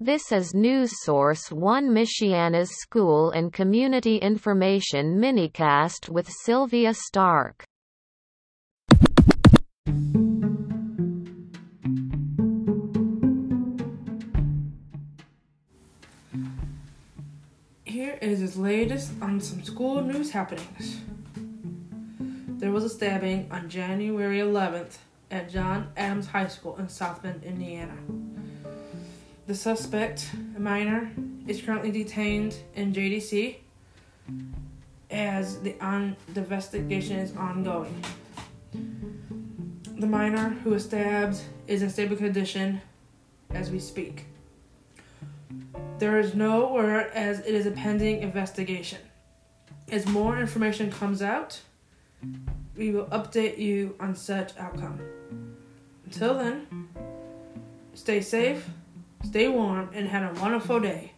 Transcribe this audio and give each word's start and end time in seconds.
This 0.00 0.30
is 0.30 0.54
news 0.54 0.92
source 1.02 1.50
1 1.50 1.88
Michiana's 1.88 2.70
School 2.82 3.32
and 3.32 3.52
Community 3.52 4.18
Information 4.18 5.18
minicast 5.18 6.08
with 6.08 6.30
Sylvia 6.44 6.94
Stark. 6.94 7.64
Here 17.82 18.18
is 18.22 18.38
his 18.38 18.56
latest 18.56 19.10
on 19.20 19.40
some 19.40 19.64
school 19.64 20.00
news 20.00 20.30
happenings. 20.30 21.00
There 22.60 22.70
was 22.70 22.84
a 22.84 22.88
stabbing 22.88 23.48
on 23.50 23.68
January 23.68 24.38
11th 24.38 24.98
at 25.32 25.50
John 25.50 25.88
Adams 25.96 26.28
High 26.28 26.46
School 26.46 26.76
in 26.76 26.88
South 26.88 27.20
Bend, 27.20 27.42
Indiana. 27.42 27.96
The 29.48 29.54
suspect, 29.54 30.30
a 30.58 30.60
minor, 30.60 31.10
is 31.46 31.62
currently 31.62 31.90
detained 31.90 32.54
in 32.74 32.92
JDC 32.92 33.56
as 35.10 35.60
the, 35.60 35.74
on, 35.80 36.18
the 36.34 36.40
investigation 36.40 37.18
is 37.18 37.34
ongoing. 37.34 38.04
The 39.96 40.06
minor 40.06 40.50
who 40.50 40.72
was 40.72 40.84
stabbed 40.84 41.40
is 41.66 41.80
in 41.80 41.88
stable 41.88 42.16
condition 42.16 42.82
as 43.48 43.70
we 43.70 43.78
speak. 43.78 44.26
There 45.98 46.18
is 46.18 46.34
no 46.34 46.70
word 46.70 47.10
as 47.14 47.38
it 47.38 47.54
is 47.54 47.64
a 47.64 47.70
pending 47.70 48.20
investigation. 48.20 48.98
As 49.90 50.06
more 50.06 50.38
information 50.38 50.90
comes 50.90 51.22
out, 51.22 51.58
we 52.76 52.90
will 52.90 53.06
update 53.06 53.56
you 53.56 53.96
on 53.98 54.14
such 54.14 54.54
outcome. 54.58 55.00
Until 56.04 56.34
then, 56.34 56.66
stay 57.94 58.20
safe, 58.20 58.68
stay 59.28 59.46
warm, 59.46 59.90
and 59.92 60.08
have 60.08 60.34
a 60.34 60.40
wonderful 60.40 60.80
day. 60.80 61.12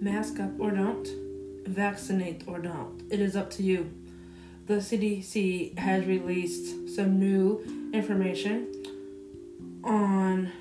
Mask 0.00 0.38
up 0.38 0.52
or 0.60 0.70
don't, 0.70 1.08
vaccinate 1.66 2.44
or 2.46 2.60
don't. 2.60 3.02
It 3.10 3.18
is 3.18 3.34
up 3.34 3.50
to 3.52 3.64
you. 3.64 3.90
The 4.68 4.74
CDC 4.74 5.76
has 5.76 6.06
released 6.06 6.94
some 6.94 7.18
new 7.18 7.90
information 7.92 8.68
on 9.82 10.52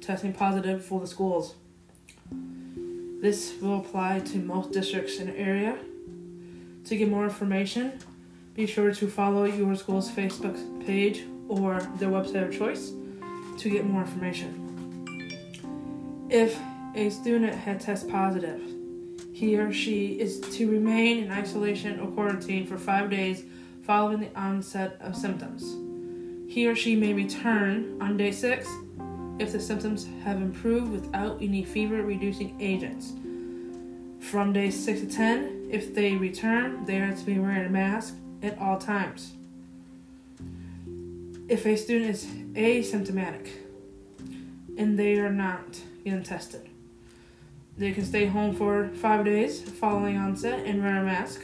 testing 0.00 0.32
positive 0.32 0.84
for 0.84 1.00
the 1.00 1.08
schools. 1.08 1.56
This 3.20 3.54
will 3.60 3.80
apply 3.80 4.20
to 4.20 4.38
most 4.38 4.72
districts 4.72 5.18
in 5.18 5.26
the 5.26 5.38
area. 5.38 5.76
To 6.84 6.96
get 6.96 7.10
more 7.10 7.24
information, 7.24 7.98
be 8.54 8.66
sure 8.66 8.92
to 8.94 9.08
follow 9.08 9.44
your 9.44 9.76
school's 9.76 10.10
Facebook 10.10 10.56
page 10.86 11.24
or 11.46 11.80
their 11.98 12.08
website 12.08 12.48
of 12.48 12.56
choice 12.56 12.92
to 13.58 13.68
get 13.68 13.84
more 13.84 14.00
information. 14.00 14.66
If 16.30 16.58
a 16.94 17.10
student 17.10 17.54
had 17.54 17.80
test 17.80 18.08
positive, 18.08 18.62
he 19.34 19.58
or 19.58 19.70
she 19.70 20.18
is 20.18 20.40
to 20.40 20.70
remain 20.70 21.24
in 21.24 21.30
isolation 21.30 22.00
or 22.00 22.06
quarantine 22.08 22.66
for 22.66 22.78
five 22.78 23.10
days 23.10 23.44
following 23.82 24.20
the 24.20 24.34
onset 24.34 24.96
of 25.00 25.14
symptoms. 25.14 25.62
He 26.50 26.66
or 26.66 26.74
she 26.74 26.96
may 26.96 27.12
return 27.12 27.98
on 28.00 28.16
day 28.16 28.32
six 28.32 28.66
if 29.40 29.52
the 29.52 29.60
symptoms 29.60 30.06
have 30.22 30.36
improved 30.36 30.92
without 30.92 31.38
any 31.40 31.64
fever 31.64 32.02
reducing 32.02 32.54
agents. 32.60 33.14
From 34.20 34.52
day 34.52 34.70
6 34.70 35.00
to 35.00 35.06
10, 35.06 35.68
if 35.70 35.94
they 35.94 36.14
return, 36.14 36.84
they 36.84 36.98
are 36.98 37.10
to 37.10 37.24
be 37.24 37.38
wearing 37.38 37.64
a 37.64 37.70
mask 37.70 38.14
at 38.42 38.58
all 38.58 38.76
times. 38.76 39.32
If 41.48 41.64
a 41.64 41.74
student 41.74 42.10
is 42.10 42.26
asymptomatic 42.52 43.48
and 44.76 44.98
they 44.98 45.18
are 45.18 45.32
not 45.32 45.80
getting 46.04 46.22
tested, 46.22 46.68
they 47.78 47.92
can 47.92 48.04
stay 48.04 48.26
home 48.26 48.54
for 48.54 48.88
five 48.88 49.24
days 49.24 49.62
following 49.62 50.18
onset 50.18 50.66
and 50.66 50.82
wear 50.82 51.00
a 51.00 51.02
mask 51.02 51.40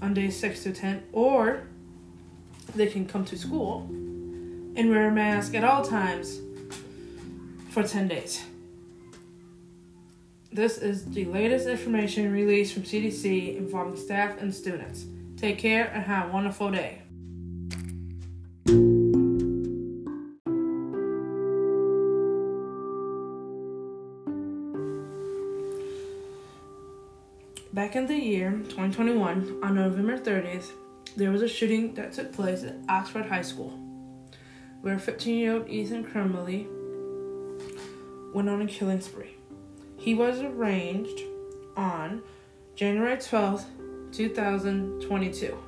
on 0.00 0.14
days 0.14 0.38
6 0.38 0.62
to 0.62 0.72
10, 0.72 1.02
or 1.12 1.64
they 2.74 2.86
can 2.86 3.06
come 3.06 3.26
to 3.26 3.36
school 3.36 3.82
and 4.74 4.88
wear 4.88 5.08
a 5.08 5.12
mask 5.12 5.54
at 5.54 5.64
all 5.64 5.84
times 5.84 6.40
for 7.70 7.84
10 7.84 8.08
days. 8.08 8.44
This 10.52 10.78
is 10.78 11.04
the 11.04 11.24
latest 11.26 11.68
information 11.68 12.32
released 12.32 12.74
from 12.74 12.82
CDC 12.82 13.56
involving 13.56 13.96
staff 13.96 14.36
and 14.40 14.52
students. 14.52 15.06
Take 15.36 15.58
care 15.58 15.86
and 15.94 16.02
have 16.02 16.28
a 16.28 16.32
wonderful 16.32 16.72
day. 16.72 17.02
Back 27.72 27.94
in 27.94 28.06
the 28.06 28.16
year 28.16 28.50
2021, 28.50 29.60
on 29.62 29.74
November 29.76 30.18
30th, 30.18 30.72
there 31.16 31.30
was 31.30 31.42
a 31.42 31.48
shooting 31.48 31.94
that 31.94 32.12
took 32.12 32.32
place 32.32 32.64
at 32.64 32.76
Oxford 32.88 33.26
High 33.26 33.42
School, 33.42 33.70
where 34.80 34.98
15 34.98 35.38
year 35.38 35.54
old 35.54 35.68
Ethan 35.68 36.04
Crumbley 36.04 36.66
went 38.32 38.48
on 38.48 38.62
a 38.62 38.66
killing 38.66 39.00
spree. 39.00 39.34
He 39.96 40.14
was 40.14 40.40
arraigned 40.40 41.08
on 41.76 42.22
January 42.74 43.16
12th, 43.16 43.64
2022. 44.12 45.58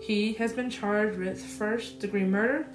He 0.00 0.32
has 0.34 0.52
been 0.52 0.70
charged 0.70 1.18
with 1.18 1.44
first 1.44 2.00
degree 2.00 2.24
murder, 2.24 2.66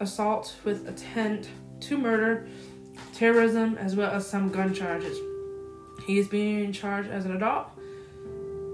assault 0.00 0.56
with 0.64 0.88
intent 0.88 1.48
to 1.80 1.98
murder, 1.98 2.48
terrorism, 3.14 3.76
as 3.78 3.94
well 3.94 4.10
as 4.10 4.26
some 4.26 4.50
gun 4.50 4.74
charges. 4.74 5.18
He 6.06 6.18
is 6.18 6.28
being 6.28 6.72
charged 6.72 7.10
as 7.10 7.26
an 7.26 7.36
adult. 7.36 7.68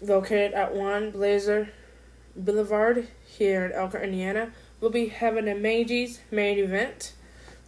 located 0.00 0.52
at 0.52 0.74
1 0.74 1.10
Blazer 1.10 1.70
Boulevard 2.34 3.08
here 3.24 3.64
in 3.66 3.72
Elkhart, 3.72 4.04
Indiana, 4.04 4.52
We'll 4.80 4.90
be 4.90 5.08
having 5.08 5.48
a 5.48 5.54
Meiji's 5.54 6.20
main 6.30 6.58
event. 6.58 7.14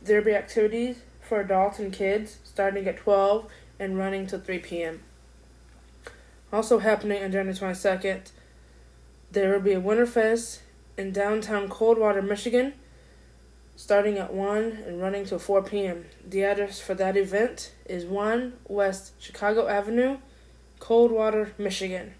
There'll 0.02 0.24
be 0.24 0.34
activities 0.34 0.98
for 1.22 1.40
adults 1.40 1.78
and 1.78 1.92
kids 1.92 2.38
starting 2.44 2.86
at 2.86 2.98
12 2.98 3.50
and 3.78 3.96
running 3.96 4.26
till 4.26 4.40
3 4.40 4.58
p.m. 4.58 5.00
Also 6.52 6.80
happening 6.80 7.22
on 7.22 7.32
January 7.32 7.54
22nd, 7.54 8.30
there 9.30 9.52
will 9.52 9.60
be 9.60 9.72
a 9.72 9.80
Winterfest 9.80 10.60
in 10.98 11.12
downtown 11.12 11.68
Coldwater, 11.68 12.22
Michigan, 12.22 12.74
starting 13.78 14.18
at 14.18 14.34
1 14.34 14.82
and 14.88 15.00
running 15.00 15.24
till 15.24 15.38
4 15.38 15.62
p.m. 15.62 16.04
The 16.28 16.42
address 16.42 16.80
for 16.80 16.94
that 16.94 17.16
event 17.16 17.72
is 17.86 18.04
1 18.04 18.54
West 18.66 19.12
Chicago 19.20 19.68
Avenue, 19.68 20.18
Coldwater, 20.80 21.52
Michigan. 21.58 22.14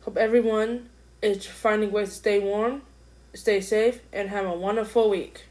Hope 0.00 0.16
everyone 0.16 0.88
is 1.20 1.44
finding 1.44 1.92
ways 1.92 2.08
to 2.08 2.14
stay 2.14 2.38
warm, 2.38 2.80
stay 3.34 3.60
safe, 3.60 4.00
and 4.14 4.30
have 4.30 4.46
a 4.46 4.54
wonderful 4.54 5.10
week. 5.10 5.44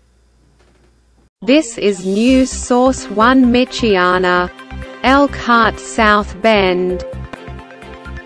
This 1.43 1.77
is 1.77 2.03
News 2.03 2.49
Source 2.49 3.07
1 3.07 3.45
Michiana. 3.45 4.49
Elkhart 5.03 5.79
South 5.79 6.41
Bend 6.41 7.05